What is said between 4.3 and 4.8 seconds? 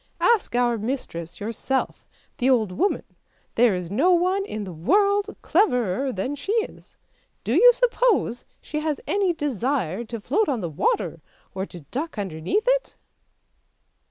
in the